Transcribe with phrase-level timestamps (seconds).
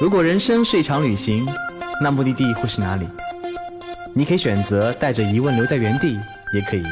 [0.00, 1.46] 如果人生是一场旅行，
[2.02, 3.08] 那目的地会是哪里？
[4.14, 6.18] 你可以选择带着疑问留在原地，
[6.54, 6.82] 也可以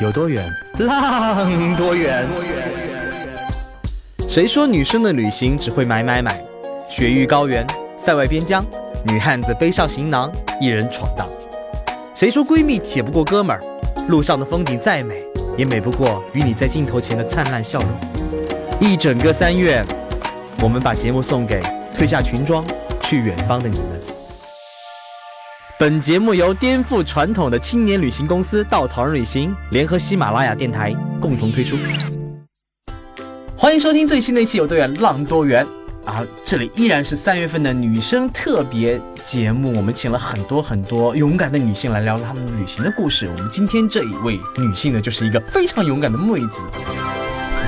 [0.00, 0.46] 有多远
[0.78, 2.26] 浪多远。
[4.28, 6.42] 谁说女生的旅行只会买买买？
[6.90, 7.66] 雪域高原，
[7.98, 8.64] 塞外边疆，
[9.06, 11.28] 女汉子背上行囊，一人闯荡。
[12.14, 13.62] 谁说闺蜜铁不过哥们儿？
[14.08, 15.22] 路上的风景再美，
[15.56, 17.88] 也美不过与你在镜头前的灿烂笑容。
[18.80, 19.84] 一整个三月，
[20.60, 21.62] 我们把节目送给
[21.96, 22.64] 褪下裙装
[23.02, 24.00] 去远方的你们。
[25.78, 31.76] 本节目由颠覆传统的青年旅行公司稻草人旅行联合喜马拉雅电台共同推出。
[33.56, 35.64] 欢迎收听最新的一期《有多远浪多远》
[36.10, 36.26] 啊！
[36.44, 43.28] 这里依然是三月份的女生特别节目，我们请了很多很多勇敢的女性来聊聊她们旅行的故事。
[43.28, 47.17] 我们今天这一位女性呢，就是一个非常勇敢的妹子。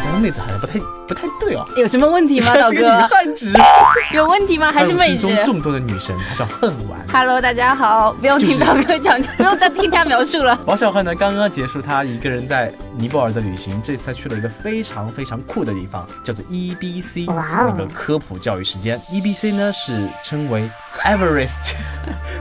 [0.00, 3.08] 好像妹子好像不太不太对哦，有什么问题吗，老是个女哥？
[3.08, 3.52] 汉子。
[4.12, 4.72] 有问题吗？
[4.72, 6.98] 还是妹子众多的女神，她叫恨丸。
[7.12, 10.58] ？Hello，大家好，不用听就是道哥讲， 不用再听他描述了。
[10.66, 18.98] 王小恨呢，刚刚结束她一个人在尼泊尔的旅行，这次她去了一个非常非常酷的地方，叫做 EBC，那个科普教育时间。
[18.98, 20.68] EBC 呢是称为
[21.04, 21.74] Everest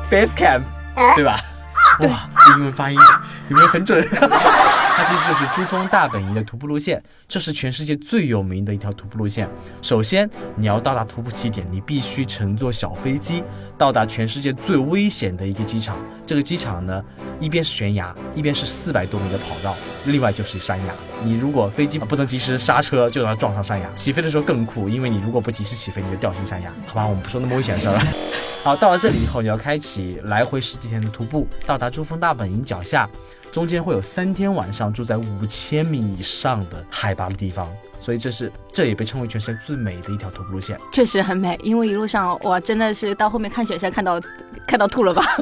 [0.09, 0.61] Base Camp，
[1.15, 1.39] 对吧？
[2.01, 2.97] 哇，英文发音
[3.49, 4.07] 有没有很准？
[4.99, 9.49] 它其实就是珠峰大本营的徒步路线，这是全世界最有名的一条徒步路线。
[9.81, 13.41] 首先，你要到达徒步起点，你必须乘坐小飞机
[13.77, 15.97] 到达全世界最危险的一个机场。
[16.27, 17.01] 这个机场呢，
[17.39, 20.93] 一边是悬崖，一边是四百多米的跑道，另外就是山崖。
[21.23, 23.89] 你如果飞机不能及时刹车，就要撞上山崖。
[23.95, 26.73] 起飞的时候更酷，因为你如果不及时起飞，你就掉进山崖。
[26.85, 28.03] 好吧，我们不说那么危险的事儿了。
[28.65, 33.09] 好，到了这里以后，你要开启来回十几天的徒步，到达珠峰大本营脚下，
[33.51, 37.67] 中间会有三天晚上住在五千米以上的海拔的地方，
[37.99, 40.79] 所以这是这也被称为全世界最美的一条徒步路线。
[40.91, 44.21] 确实很美，因为一路上哇，真的是到后面看雪山看到
[44.67, 45.23] 看到吐了吧。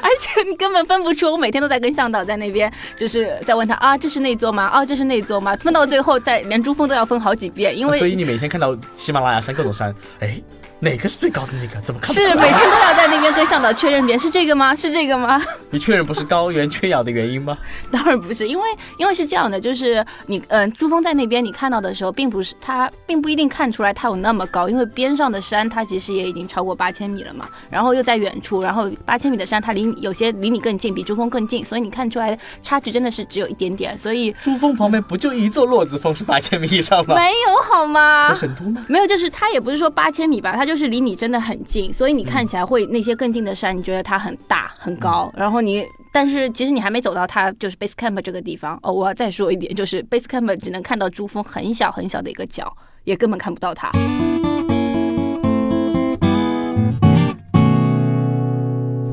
[0.00, 4.64] 而且你根本分不出，我每天都在跟向导在那边，就是在问他啊，这是那座吗？
[4.64, 5.54] 啊，这是那座吗？
[5.56, 10.40] 分到最后，在连珠峰都要分好几遍，因 为所以你每天看到喜马拉雅山各种山，哎，
[10.80, 11.80] 哪个是最高的那个？
[11.80, 12.20] 怎么看是？
[12.34, 14.74] 每天都要在那边跟向导确认遍，是这个吗？
[14.76, 15.42] 是这个吗？
[15.70, 17.58] 你确认不是高原缺氧的原因吗？
[17.90, 18.64] 当然不是，因为
[18.96, 37.14] 因为是这样的，就是你嗯、珠峰在那边你看到的时候，并不是它并不一定看出来它有那么高，因为边上的山它其实也已经超过八千米了嘛，然后又在远处，然后八千米的山它离你有些离你更近，比珠峰更近，所以你看出来差距真的是只有一点点，所以珠峰旁边不就一座落子峰是八千米以上吗？
[37.16, 38.34] 没有好吗有？
[38.36, 38.84] 很多吗？
[38.88, 45.82] 没有，就是它也不是说八千米吧，它就是离你真的很近，所以你看起来会那些更近的山，你觉得它很大很高，然后你。
[46.10, 48.92] 但是其实你还没走到它就是 base camp 这个地方哦。
[48.92, 52.70] 我要再说一点，就是 base camp 只能看到珠峰很小很小的一个角，
[53.04, 53.90] 也根本看不到它。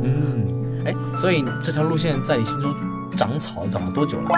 [0.04, 2.74] 嗯，哎，所以这条路线在你心中
[3.16, 4.30] 长草长了多久了？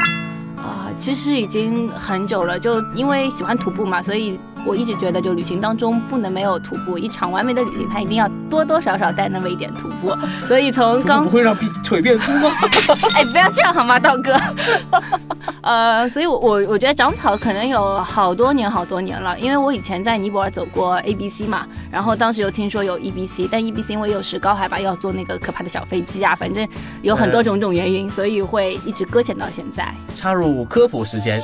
[0.56, 6.98] 啊，其实已经很久了，就因为喜欢徒步嘛，所以我一直觉得就旅行当中不能没有徒步。
[6.98, 10.14] 一场完美的旅行，它一定要多多少少带那么一点徒步。
[10.46, 12.52] 所以从刚不会让臂腿变粗吗？
[13.16, 14.36] 哎，不要这样好吗，道哥？
[15.62, 26.68] 呃，所以我，我我觉得长草可能有好多年好多年了，因为我以前在尼泊尔走过 A B C 嘛，然后当时有听说有 E B C，但 E B C 因为又是高海拔，要坐那个可怕的小飞机啊，反正
[27.02, 29.94] 有很多种种原因，所以会一直搁浅到现在。
[30.16, 31.40] 插入科普时间。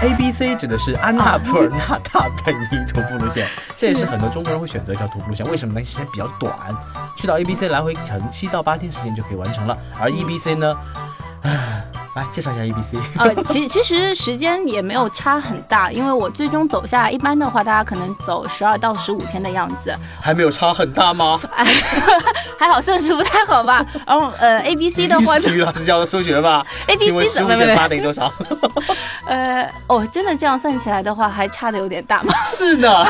[0.00, 5.44] A B C 指的是安纳普尔纳大本营徒步路线， 这也是很多中国人会选择一条徒步路线。
[5.50, 5.84] 为什么呢？
[5.84, 6.52] 时间比较短，
[7.16, 9.76] 去到 A B C 来回可能七到八天时间就可以完成了。
[10.00, 10.76] 而 E B C 呢，
[11.42, 11.84] 唉，
[12.18, 12.98] 来介绍一下 A B C。
[13.18, 21.38] 呃，其其实时间也没有差很大，因为我最终走下来，一般的话大家可能走十二到十五天的样子，还没有差很大吗？
[22.58, 23.84] 还好算是不太好吧。
[24.06, 28.32] 然后呃，A B C 的话体育老师教的数学吧 A B 请问 C 十五减怎么没八等于多少？
[29.26, 32.32] 呃，哦，真的这样算起来的话，还差的有点大吗。
[32.44, 33.06] 是呢。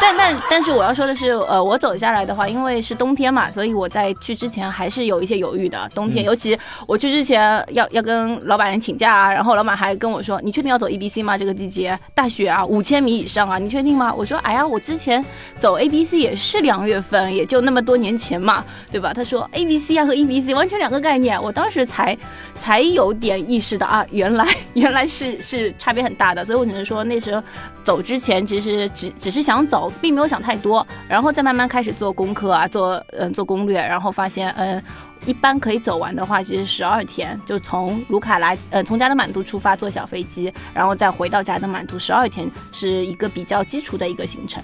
[0.00, 5.90] 但但但是我要说的是，呃，我走下来的话，因为是冬天嘛，所以我在去之前还是有一些犹豫的。
[5.94, 11.36] 冬天，嗯尤其我去之前要要跟老板请假啊，然后老板还跟我说：“你确定要走 A B C 吗？
[11.38, 15.24] 这个季节大雪啊，五千米以上啊，你确定吗？”我说：“哎呀，我之前
[15.58, 22.16] 走 A B C 也是两月份，也就那么多年前嘛，对吧？”他说：“A B C 啊和 E B C 完全两个概念。”我当时才
[22.54, 27.42] 才有点意识到啊，原来 原来是是差别很大的，所以我只能说那时候
[27.82, 34.82] 走之前其实只只是想走，并没有想太多，然后再慢慢开始做功课啊，做嗯做攻略，然后发现嗯。
[35.26, 44.62] 一般可以走完的话，其实十二天，就从卢卡拉，呃，从加德满都出发坐小飞机，然后再回到加德满都，十二天是一个比较基础的一个行程。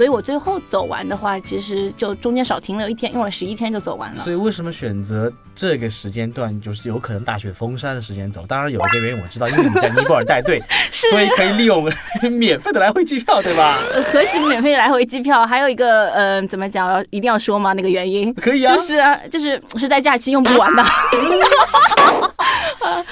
[0.00, 4.24] 所以我最后走完的话，其实就中间少停留一天，用了十一天就走完了。
[4.24, 8.46] 所以为什么选择这个时间段，就是有可能大雪封山的时间走？
[8.48, 10.58] 当然有一个原因我知道，因为你在尼泊尔带队，
[10.90, 11.84] 所以可以利用
[12.32, 13.78] 免费的来回机票，对吧？
[14.10, 17.04] 何止免费来回机票，还有一个，嗯，怎么讲？
[17.10, 17.74] 一定要说吗？
[17.74, 18.96] 那个原因可以啊，就是
[19.30, 20.82] 就是是在假期用不完的。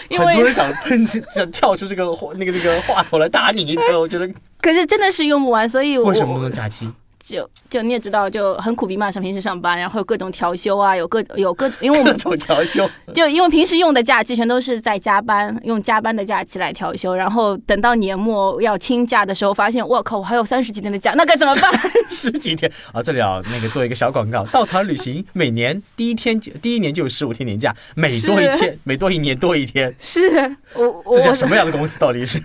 [0.08, 2.05] 很多人想喷，想跳出这个
[2.37, 4.26] 那个那个话头来打你一顿，我觉得。
[4.60, 6.90] 可是真的是用不完，所以为什么不能假期？
[7.28, 9.12] 就就你也知道，就很苦逼嘛。
[9.12, 21.70] 上平时上班，然后有各种调休啊，有各有各，因为我们 各种调休， 就因为平时用的假期全都是在加班，用加班的假期来调休，然后等到年末要清假的时候，发现我靠，我还有三十几天的假，那该怎么办？
[22.08, 23.02] 十几天啊！
[23.02, 29.94] 这里啊，那个做一个小广告，稻草旅行每年第一天就第一年就有十五天年假，每多一天，每多一年多一天。
[29.99, 31.99] 是我这叫什么样的公司？
[31.99, 32.43] 到底是？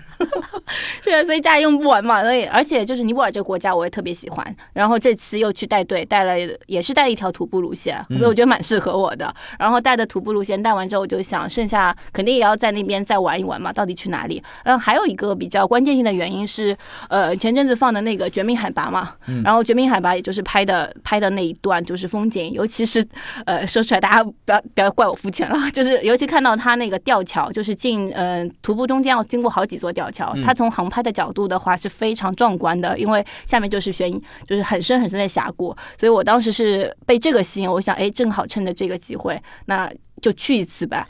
[1.02, 2.22] 是啊，所以家里用不完嘛。
[2.22, 4.56] 所以而且就是尼泊尔这个国家，我也特别喜欢。
[4.72, 6.34] 然后这次又去带队，带了
[6.66, 9.34] 也是带一条徒步路线，所以我觉得蛮适合我的。
[9.58, 13.72] 然后带的徒步路线带完之后，我就想剩下肯定也要在那边再玩一玩嘛。
[13.72, 14.42] 到底去哪里？
[14.64, 16.76] 然后还有一个比较关键性的原因是，
[17.08, 23.04] 呃，前阵子放的那个《绝命海拔》嘛，然后《绝命海拔》也就是拍的拍的那一段就是风景，尤其是
[23.46, 34.12] 呃说出来大家不要不要怪我肤浅了，就是尤其看到他那个吊桥，就是进呃徒步中间要经过好几座吊桥，从航拍的角度的话是非常壮观的，因为下面就是悬
[34.46, 35.50] 就是很深很深的峡。
[35.56, 39.88] 谷，所以我当时是被这个吸引，我想，哎，正好趁着这个机会，那
[40.20, 41.06] 就去一次吧。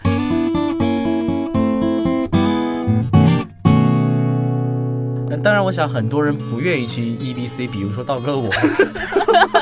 [5.43, 8.51] 当然，我想很多人不愿意去 E B C，比如说道哥我，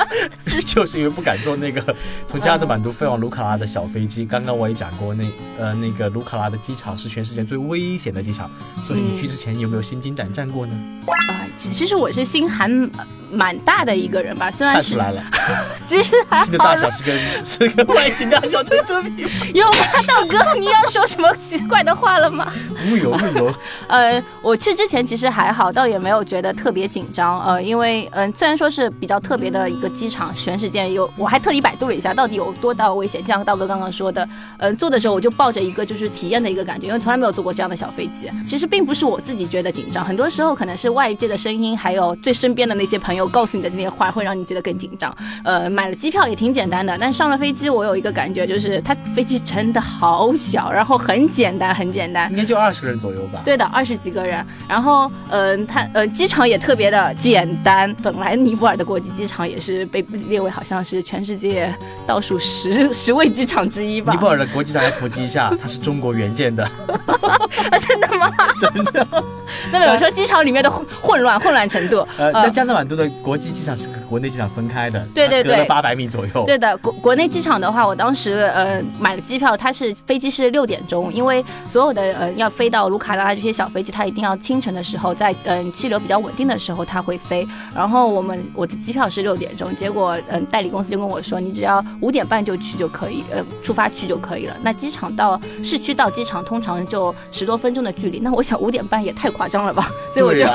[0.67, 1.95] 就是因为不敢坐那个
[2.27, 4.25] 从加德满都飞往卢卡拉的小飞机。
[4.25, 5.25] 刚刚我也讲过，那
[5.59, 8.51] 呃那个卢卡拉的机场是全世界最危险的机场，
[8.87, 10.75] 所以你去之前有没有心惊胆战过呢？
[11.07, 12.91] 啊，其实我是心寒。
[13.33, 15.23] 蛮大的一个人吧，虽然看出来了，
[15.89, 19.27] 其实还心的大小是跟是跟外形大小成正比。
[19.55, 20.59] 有吗，道哥？
[20.59, 22.53] 你要说什么奇怪的话了吗？
[22.85, 23.53] 没有，没有。
[23.89, 27.41] 呃，我去之前其实还好，倒也没有觉得特别紧张。
[27.45, 33.25] 呃，因为嗯，虽然说是比较特别的一个机场，全世界有，我还特意百度了一下，到底有多大危险。
[33.25, 34.29] 像道哥刚刚说的，
[34.59, 38.31] 嗯，坐的时候我就抱着一个就是体验的一个感觉，因为从来没有坐过这样的小飞机。
[38.47, 43.22] 其实并不是我自己觉得紧张，很多时候可能是外界的声音，还有最身边的那些朋友。
[43.23, 45.15] 我告诉你的这些话会让你觉得更紧张。
[45.45, 53.41] 呃，买了机票也挺简单的，但上了飞机，我有一个感觉，就是它飞机真的好小，然后很简单，很简单，应该就二十个人左右吧？
[53.45, 54.45] 对的，二十几个人。
[54.69, 57.93] 然后，嗯，它呃，机场也特别的简单。
[58.03, 61.73] 本来尼泊尔的国际机场也是被列为好像是全世界
[62.07, 64.13] 倒数十十位机场之一吧？
[64.13, 66.65] 尼泊尔的国际机场要普及一下，它是中国援建的。
[66.65, 68.31] 啊， 真的吗？
[68.61, 69.07] 真的。
[69.71, 72.07] 那么有说机场里面的混乱混乱程度？
[72.17, 73.11] 呃，在加德满都的。
[73.23, 76.45] 国际机场是跟国内机场分开的，对对对，八百米左右。
[76.45, 87.47] 对的，国国内机场的话，我当时呃买了机票，它是飞机是六点钟，因为所有的呃要飞到卢卡拉这些小飞机，它一定要清晨的时候，在嗯气流比较稳定的时候它会飞。
[87.77, 94.57] 然后我们我的机票是六点钟，结果嗯代理公司就跟我说，你只要五点半就去就可以，呃出发去就可以了。
[94.63, 100.47] 那机场到市区到机场通常就十多分钟的距离，那我想五点半也太夸张了吧，所以我就，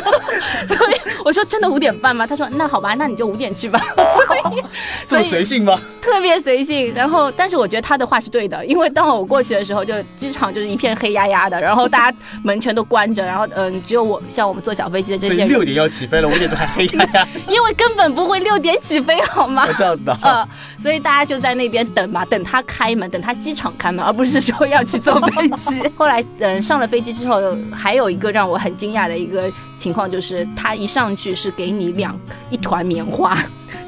[0.66, 1.81] 所以我说真的五。
[1.82, 2.24] 点半吗？
[2.26, 3.78] 他说那好吧，那你就五点去吧。
[5.08, 5.80] 这么随性吗？
[6.12, 6.92] 特别随性。
[6.94, 15.46] 然后，但是我觉得他的话是对的，因为当我过去的时候，就机场就是一片黑压压的，然后大家门全都关着，然后嗯，只有我像我们坐小飞机的这些。
[15.46, 17.28] 六点要起飞了，五点都还黑压压。
[17.48, 19.66] 因为根本不会六点起飞，好吗？
[19.78, 20.18] 这样子的。
[20.20, 20.46] 呃，
[20.78, 25.82] 所以大家就在那边等嘛，等他开门，等他机场开门，而不是说要去坐飞机。
[25.96, 27.40] 后来嗯，上了飞机之后，
[27.72, 29.50] 还有一个让我很惊讶的一个。
[29.78, 32.16] 情况就是，他一上去是给你两
[32.50, 33.36] 一团棉花，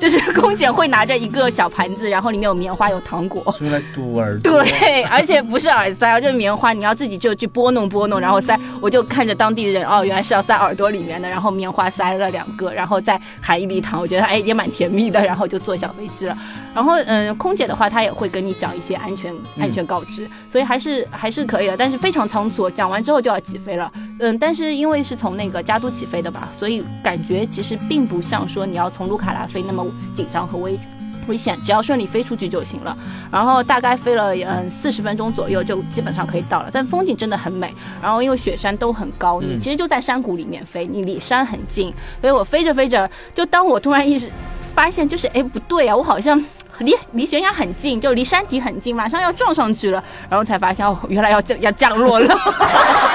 [0.00, 4.62] 就是空姐会拿着一个小盘子，然后里面有棉花有糖果，用来堵耳 朵。
[4.62, 8.58] 对，而且不是耳塞，就是棉花，你要自己就去拨弄拨弄，然后塞。
[8.80, 16.36] 我就看着当地人，哦，原来是要塞耳朵里面的，然后棉花塞了两个，然后再含一粒糖，我觉得哎也蛮甜蜜的，然后就坐小飞机了。
[16.74, 23.90] 然后，嗯，空姐的话，她也会跟你讲一些安全安全告知，所以还是还是可以的，但是非常仓促，讲完之后就要起飞了，
[24.20, 30.78] 嗯，但是因为是从那个加都起飞的吧，所以感觉其实并不像说你要从卢卡拉飞那么紧张和危
[31.26, 32.96] 危险，只要顺利飞出去就行了。
[33.30, 37.74] 然后大概飞了嗯四十分钟左右，就基本上可以到了，但风景真的很美。
[38.00, 44.30] 然后因为雪山都很高，你其实就在山谷里面飞，你离山很近，所以我飞着飞着，就当我突然意识
[44.74, 46.42] 发现，就是哎不对啊，我好像。
[46.80, 52.36] 离离悬崖很近，就离山体很近，马上要撞上去了，然后才发现哦，原来要降要降落了。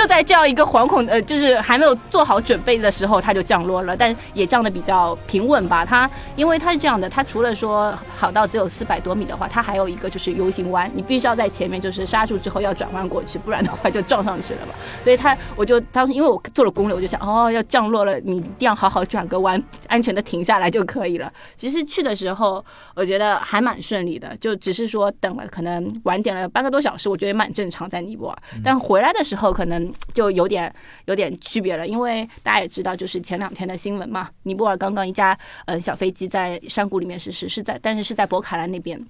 [0.00, 5.84] 就在这样一个惶恐呃，就是还没有做好准备的时候，它就降落了，但也降的比较平稳吧。
[5.84, 14.72] 它因为它是这样的，它除了说好到只有四百多米的话，它还有一个就是 U 型弯，你必须要在前面就是刹住之后要转弯过去，不然的话就撞上去了嘛。
[15.04, 21.30] 所以它我就当时因为我做了攻略，我就想哦要降落了，你一定要好好转个弯，安全的停下来就可以了。
[21.58, 22.64] 其实去的时候
[22.94, 28.38] 我觉得还蛮顺利的，就只是说等了可能晚点了半个多小时，我觉得蛮正常在尼泊尔。
[28.64, 29.89] 但回来的时候可能。
[30.14, 30.72] 就有点
[31.06, 39.00] 有点区别了，因为大家也知道，就是前两天的新闻嘛，尼泊尔刚刚一架嗯小飞机在山谷里面失事，是在但是是在博卡兰那边。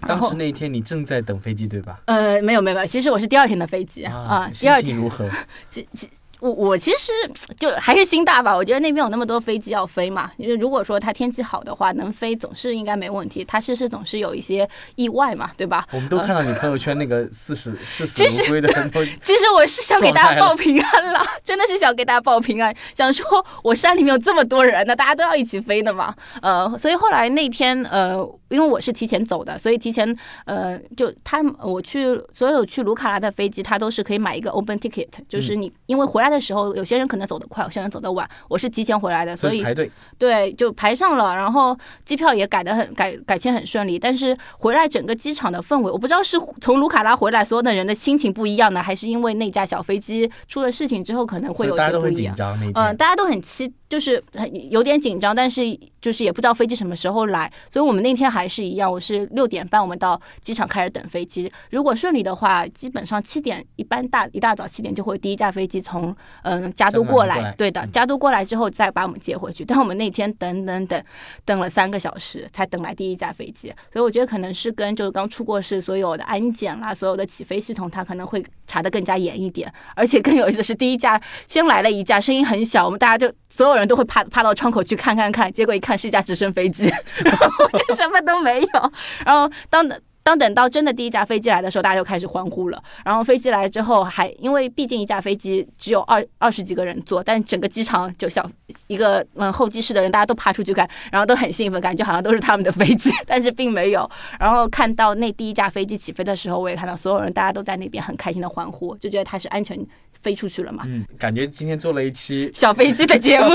[0.00, 2.00] 当时那一天你正在等飞机对吧？
[2.04, 4.50] 呃，没有没有，其实我是第二天的飞机啊。
[4.52, 5.30] 心情如何？
[5.70, 6.08] 其 其。
[6.40, 7.12] 我我其实
[7.58, 13.42] 就还是心大吧，我觉得那边有那么多飞机要飞嘛，因为如果说它天气好的话，能飞总是应该没问题。
[13.44, 15.86] 它事实总是有一些意外嘛，对吧？
[15.92, 19.02] 我们都看到你朋友圈那个四十视死如归的很多。
[19.22, 23.24] 其实我是想给大家报平安啦，真的是想给大家报平安，想说
[23.62, 26.14] 我山里面有这么多人，那大家都要一起飞的嘛。
[26.42, 28.16] 呃，所以后来那天呃，
[28.50, 30.14] 因为我是提前走的，所以提前
[30.44, 36.25] 呃，就他我去所有去卢卡拉的飞机，他都是可以买一个 open ticket，就是你因为回来。
[36.30, 38.28] 的时候，有些人可能走得快，有些人走得晚。
[38.48, 43.98] 我是提前回来的，所以排队对就排上了，然后机票也改得很改改签很顺利。
[43.98, 52.34] 但是回来整个机场的氛围，我不知道是从卢卡拉回来所有的人的心情不一样呢，还是因为那架小飞机出了事情之后可能会有些不一样。
[52.74, 53.72] 嗯，大家都很期。
[53.88, 55.62] 就是很有点紧张，但是
[56.00, 61.48] 就是也不知道飞机什么时候来，所以我们那天还是一样，我是六点半我们到机场开始等飞机。
[61.70, 69.64] 如果顺利的话，基本上七点一般大一大早七点就会第一架飞机从嗯加都过来，对的，加都过来之后再把我们接回去。
[69.68, 71.02] 但我们那天等等等
[71.44, 83.76] 等了三个小时才等来第一架飞机，所以我觉得可能是跟就是刚出过事所有的安检啦，所有的起飞系统它可能会查得更加严一点，而且更有意思的是第一架先来了一架，声音很小，我们大家就所有。
[83.76, 86.90] 人都会趴趴到窗口去看看看，结果一看是一架直升飞机，
[87.22, 88.92] 然后就什么都没有。
[89.22, 89.86] 然后当
[90.26, 92.82] 当等到真的第一架飞机来的时候，大家就开始欢呼了。
[93.04, 98.44] 然后飞机来之后，还因为毕竟一架飞机只有二二十几个人坐，但整个机场就小
[98.88, 104.10] 一个嗯候机室的人，大家都爬出去看，然后都很兴奋，感觉好像都是他们的飞机，但是并没有。
[104.40, 109.78] 然后看到那第一架飞机起飞的时候，我也看到所有人，大家都在那边很开心的欢呼，就觉得它是安全。
[110.22, 110.82] 飞出去了嘛？
[110.86, 113.50] 嗯，感觉今天做了一期 小飞机的节目。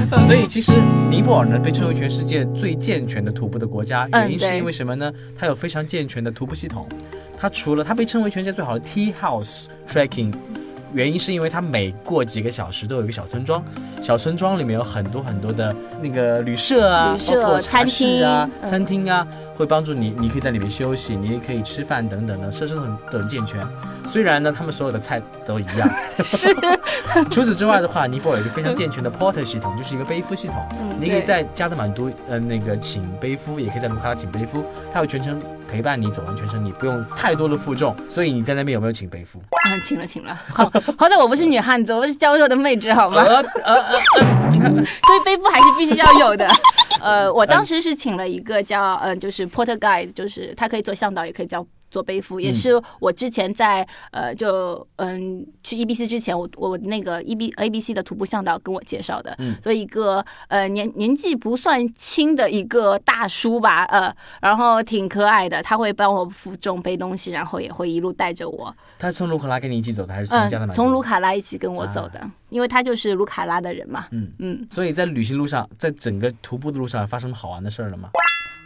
[0.26, 0.72] 所以其实
[1.10, 5.12] 尼泊尔呢被称为全世界最健全的徒步的国家，原因是因为什么呢？
[5.36, 6.88] 它有非常健全的徒步系统。
[7.38, 10.32] 它除了它被称为全世界最好的 Tea House Trekking。
[10.94, 13.62] 原因是因为它每过几个小时都有一个小村庄，
[14.00, 23.66] 小村庄里面有很多很多的那个旅社啊，包括餐厅啊、餐厅啊，会帮助你，你可以在里面休息，你也可以吃饭等等的，设施都很都很健全。
[24.10, 25.88] 虽然呢，他们所有的菜都一样，
[26.22, 26.54] 是。
[27.30, 30.56] 除此之外的话，尼泊尔有一个非常健全的 porter 系统，就是一个背夫系统。
[31.00, 35.40] 你可以在加德满都呃那个请背夫，也可以在卢卡拉请背夫，他会全程
[35.72, 37.96] 陪伴你走完全程，你不用太多的负重。
[38.06, 39.40] 所以你在那边有没有请背夫？
[39.40, 40.38] 嗯，请了，请了。
[40.52, 40.64] 好。
[40.98, 43.22] 好歹我不是女汉子，我是娇弱的妹纸，好吗？
[43.24, 44.04] 呃呃呃
[44.52, 46.46] 所以背夫还是必须要有的。
[47.00, 51.66] 呃，我当时是请了一个叫嗯，就是 porter guide，就是他可以做向导，也可以叫。
[51.92, 68.74] 做背负也是我之前在呃就嗯去 E B C 之前，我我那个 E B A B C 的徒步向导跟我介绍的，所以一个呃年年纪不算轻的一个大叔吧，呃，然后挺可爱的，他会帮我负重背东西，然后也会一路带着我。
[68.98, 70.72] 他是从卢卡拉跟你一起走的，还是从加拿大？
[70.72, 74.06] 从卢卡拉一起跟我走的，因为他就是卢卡拉的人嘛。
[74.12, 74.66] 嗯嗯。
[74.70, 78.08] 所以在旅行路上，在整个徒步的路上，发生好玩的事儿了吗？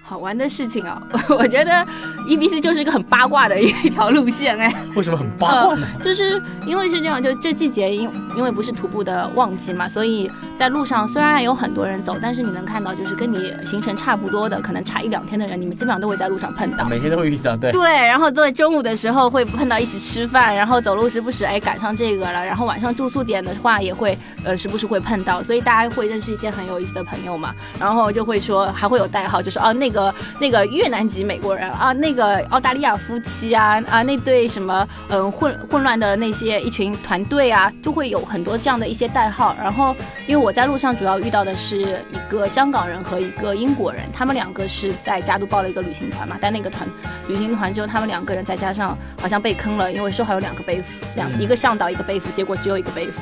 [0.02, 1.02] 好玩的事情啊，
[1.36, 1.84] 我觉得
[2.26, 4.72] E B C 就是一个很八卦的一条路线哎。
[4.94, 5.86] 为什么很八卦呢？
[6.02, 16.84] 就是因为是这样，就这季节因因为不是徒步的旺季嘛，所以在路上虽然有很多人走，但是你能看到就是跟你行程差不多的，可能差一两天的人，你们基本上都会在路上碰到。
[16.86, 17.72] 每天都会遇到，对。
[17.72, 29.96] 对，然后在中午的时候会碰到一起吃饭，然后走路时不时哎赶上这个了，然后晚上住宿点的话也会呃时不时会碰到，所以大家会认识一些很有意思的朋友嘛，然后就会说还会有代号，就说哦那个。
[29.96, 32.15] 个那个越南籍美国人啊，那个
[32.50, 39.54] 澳大利亚夫妻啊啊，那对什么嗯混混乱的那些一群团队啊，就会有很多这样的一些代号。
[39.60, 39.94] 然后
[40.26, 46.88] 因为我在路上主要遇到的是一个香港人和一个英国人，他们两个是在加都报了一个旅行团嘛，但那个团
[47.28, 53.20] 旅行团之后，他们两个人再加上好像被坑了，因为说好有两个背夫，两一个向导一个背夫，结果只有一个背夫，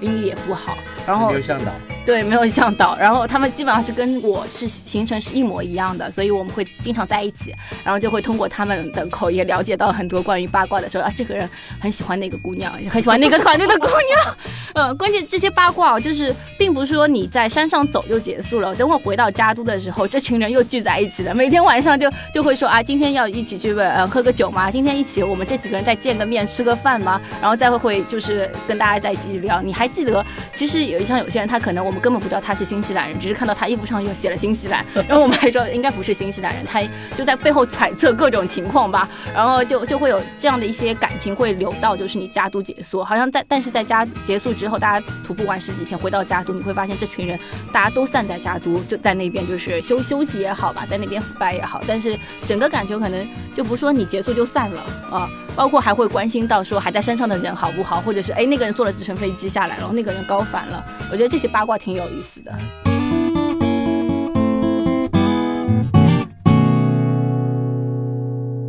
[0.00, 1.72] 英语也不好，然后没有向导。
[2.04, 2.96] 对，没有向导。
[2.96, 11.48] 然后他们基本上是跟我是行程是一模一样的，所以我们会经常在一起，然后就会通过他们的口也了解到很多关于八卦的，时候啊，这个人
[11.80, 14.36] 很喜欢那个姑娘，很喜欢那个团队的姑娘。
[14.74, 24.70] 嗯，关键这些八卦就是并不是说你在山上走就结束了，等会回到家都的时候，这群人又聚在一起了，每天晚上就就会说啊，今天要一起去呃喝个酒吗？
[24.70, 27.20] 今天一起我们这几个人再见个面吃个饭吗？
[27.40, 29.62] 然后再会会就是跟大家在一起聊。
[29.62, 36.82] 你还记得，其实有一像有些人，他可能我们根本不知道他是新西兰人，只是看到他衣服上又写了新西兰， 然后我们还说应该不是新西兰人，他
[37.16, 47.38] 就在背后揣测各种情况吧，然后就就会有这样的一些感情会流到就是你家都结束，好像在但是在家结束之后，大家徒步完十几天回到家都，你会发现这群人
[47.72, 62.50] 大家都散在家都，就在那边就是休休息也好吧，在那边腐败也好，但是整个感觉可能就不说你结束就散了啊，包括还会关心到说还在山上的人好不好，或者是哎那个人坐了直升飞机下来了，那个人高反了，我觉得这些八卦挺有意思的。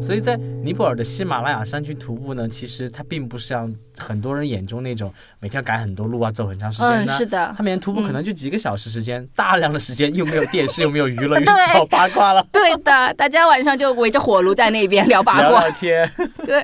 [0.01, 12.45] 所以在尼泊尔的喜马拉雅山区徒步呢，其实它并不像很多人眼中那种每天要赶很多路啊，走很长时间嗯，是的，他每天徒步可能就几个小时时间，大量的时间又没有电视，又没有娱乐， 又是找八卦了。
[12.51, 16.07] 对的，大家晚上就围着火炉在那边聊八卦，聊天。
[16.45, 16.63] 对，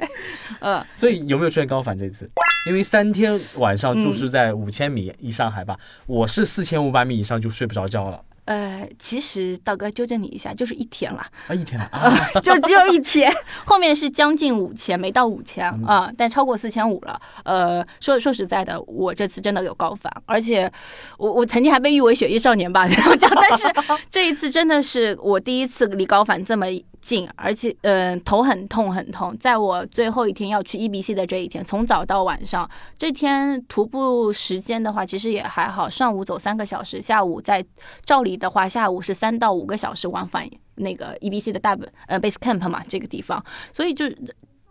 [0.60, 0.86] 嗯。
[0.94, 2.30] 所以有没有出现高反这次？
[2.68, 5.76] 因为三天晚上住宿在五千米以上海拔，
[6.06, 8.24] 我是四千五百米以上就睡不着觉了。
[8.46, 13.32] 呃，其实道哥纠正你一下，就是一天了啊，一天了啊， 就只有一天，
[13.66, 17.20] 后面是将近五千，没到五千啊，但超过四千五了。
[17.44, 20.72] 呃，说说实在的，我这次真的有高反，而且
[21.18, 23.68] 我我曾经还被誉为雪域少年吧，然后讲，但是
[24.10, 26.68] 这一次真的是我第一次离高反这么。
[27.02, 29.36] 近，而且嗯，头很痛很痛。
[29.38, 35.90] 在我最后一天要去 E B C 的这一天，从早到晚上，这天徒步时间的话，其实也还好。
[35.90, 37.66] 上午走三个小时，下午在
[38.06, 43.44] 照理的话，下午是三到五个小时往返那个 E B C 的大本呃 base camp 嘛，这个地方。
[43.74, 44.06] 所以就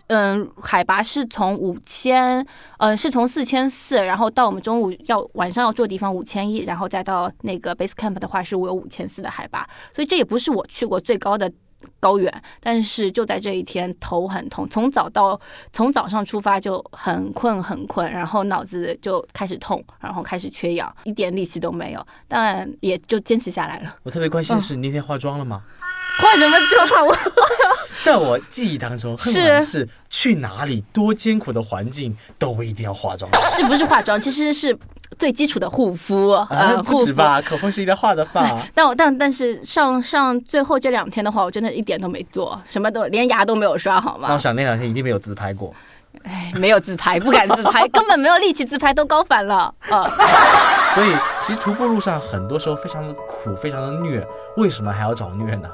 [0.06, 2.46] 嗯，海拔是从五千，
[2.78, 9.68] 呃，是从四千四，然后到我们中午要晚上要住的地方五千一，然后再到那个 base camp 的话，是我有五千四的海拔。
[9.92, 11.50] 所以这也不是我去过最高的。
[11.98, 15.38] 高原，但是就在这一天，头很痛，从早到
[15.72, 23.96] 从早上出发就很困很困，然后脑子就开始痛，然后开始缺氧，一点力气都没有，但也就坚持下来了。
[24.02, 25.62] 我特别关心的是，你那天化妆了吗？
[26.20, 27.06] 化什么妆？
[27.06, 27.14] 我
[28.04, 33.30] 在我记忆当中，是是去哪里多艰苦的环境都一定要化妆。
[33.56, 34.76] 这不是化妆，其实是。
[35.18, 37.42] 最基础的护肤啊，不止吧？
[37.42, 38.64] 口红是一定要画的吧？
[38.72, 44.28] 但我但但是上上最后这两天的话，我真的一点都没做，什么都连牙都没有刷，好吗？
[44.28, 45.74] 那我想那两天一定没有自拍过。
[46.22, 50.08] 哎，没有自拍，不敢自拍， 根本没有力气自拍，都高反了啊！
[50.94, 51.12] 所以
[51.44, 54.24] 其实徒步路上很多时候非常的苦，非常的虐，
[54.56, 55.68] 为什么还要找虐呢？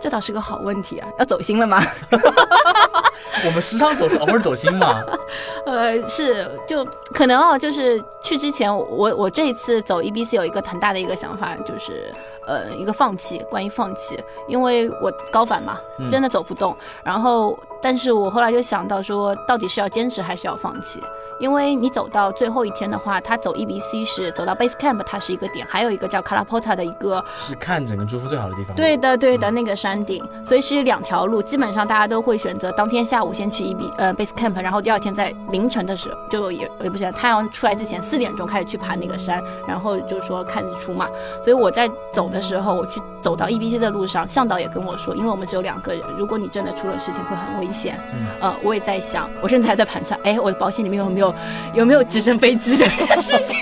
[0.00, 1.08] 这倒是个好问题啊！
[1.18, 1.82] 要走心了吗？
[3.44, 5.02] 我们时常走是偶尔走心嘛？
[5.66, 6.84] 呃，是，就
[7.14, 12.12] 可能哦，就是去之前，我我这一次走 E B C 有一个很大的一个想法，就是
[12.46, 16.76] 呃，一个放弃，关于放弃，因为我高反嘛，真的走不动。
[17.04, 21.00] 然后，但是我后来就想到说，到底是要坚持还是要放弃？
[21.40, 28.76] 因为你走到最后一天的话，它走 E B C 是走到 Base Camp，它是一个点，还有一个叫 Kalapota 的一个，是看整个珠峰最好的地方。
[28.76, 41.08] 对的，对的，那个山顶，所以是两条路，基本上大家都会选择当天下午先去 E B 呃 Base Camp，然后第二天在凌晨的时候就也也不是太阳出来之前四点钟开始去爬那个山，然后就说看日出嘛。
[41.42, 47.98] 所以我在走的时候，我去走到 E B C 的路上，向导也跟我说，因为我们只有两个人，如果你真的出了事情会很危险。
[48.12, 51.29] 嗯，呃，我也在想，我甚至还在盘算，哎，我的保险里面有没有。
[51.72, 53.58] 有没有直升飞机这件 事情？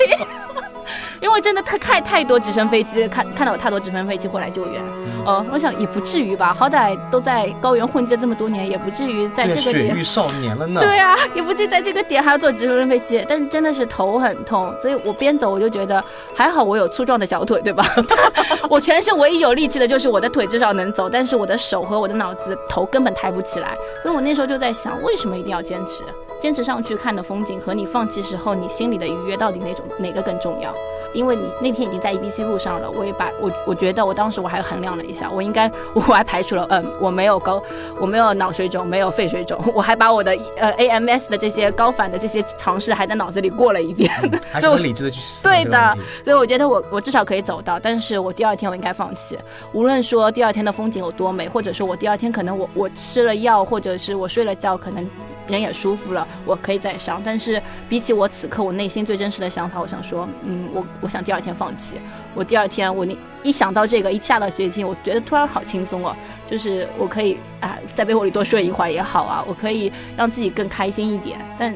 [1.21, 4.81] 因为真的太太太多直升飞机，看看到有太多直升飞机会来救援。
[5.27, 9.93] 呃，我想也不至于吧，好歹都在高原混迹这么多年，也不至于在这个点。
[9.95, 10.81] 雪域少年了呢。
[10.81, 13.23] 对啊，也不至于在这个点还要坐直升飞机。
[13.29, 16.03] 但是真的是头很痛，所以我边走我就觉得
[16.37, 17.85] 还好，我有粗壮的小腿，对吧？
[18.71, 21.11] 我全身唯一有力气的就是我的腿，至少能走。
[21.11, 23.77] 但是我的手和我的脑子、头根本抬不起来。
[24.05, 26.05] 所以我那时候就在想，为什么一定要坚持？
[26.41, 30.73] 坚持上去看的风景和你放弃时候你心里的愉悦到底哪种哪个更重要？
[31.15, 37.63] 因为你那天已经在 E B C 路上了，我也把我我觉得我当时我还衡量了一下，我应该 我还排除了嗯我没有高
[37.99, 44.13] 我没有脑水肿没有肺水肿，我还把我的 呃 A M S 的这些高反的这些尝试还在脑子里过了一遍，
[44.53, 49.39] 还是很理智的去对的，所以我觉得我我至少可以走到，但是我第二天我应该放弃，
[49.73, 55.09] 无论说第二天的风景有多美，或者说我第二天可能我我吃了药或者是我睡了觉可能。
[55.49, 57.21] 人也舒服了，我可以再上。
[57.25, 61.97] 但是比起我此刻我内心最真实的想法，我想说，嗯，我我想第二天放弃。
[62.35, 66.15] 我第二天我那一想到这个，一下到决心，我觉得突然好轻松哦，
[66.49, 71.39] 就是我可以啊，在被窝里多睡一会儿也好啊，我可以让自己更开心一点。
[71.59, 71.75] 但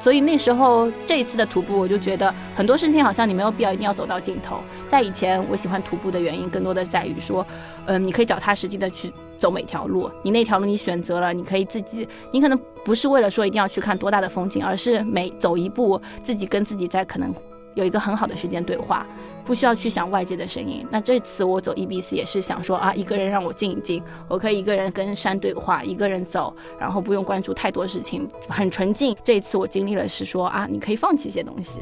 [0.00, 4.60] 所以那时候这一次的徒步，我就觉得很多事情好像你没有必要一定要走到尽头。
[4.88, 7.46] 在以前，我喜欢徒步的原因更多的在于说，
[7.86, 17.34] 嗯，你可以脚踏实地的去走每条路，你那条路你选择了，你可以自己，你可能不是为了说一定要去看多大的风景，而是每走一步，自己跟自己在可能
[17.74, 19.06] 有一个很好的时间对话。
[19.48, 20.86] 不需要去想外界的声音。
[20.90, 29.16] 那这次我走 E B C 也是想说啊，一个人让我静一静，我可以一个人跟山对话，一个人走，然后不用关注太多事情，很纯净。
[29.24, 31.78] 这一次我经历了是说啊，你可以放弃一些东西。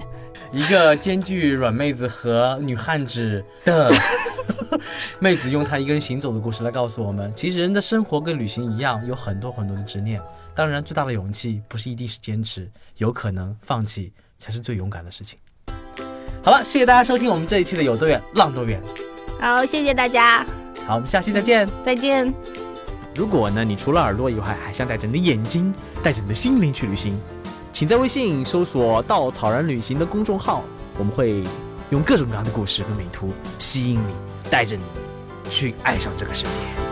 [0.53, 3.93] 一个兼具软妹子和女汉子的
[5.19, 10.23] 妹子，用她一个人行走的故事来告诉我们，其实人的生活跟旅行一样，有很多很多的执念。
[10.55, 15.37] 当然，最大的勇气不是一定是坚持，有可能放弃才是最勇敢的事情。
[16.47, 18.81] 好了，谢谢大家收听我们这一期的有多远浪多远。
[19.41, 20.47] 好，谢谢大家。
[20.87, 21.69] 好，我们下期再见。
[21.85, 22.33] 再见。
[23.17, 27.19] 如果呢，你除了耳朵以外，还想带着你的眼睛，带着你的心灵去旅行，
[27.73, 30.63] 请在微信搜索“稻草人旅行”的公众号，
[30.99, 31.43] 我们会
[31.91, 34.15] 用各种各样的故事和美图吸引你，
[34.49, 34.85] 带着你
[35.51, 36.86] 去爱上这个世界。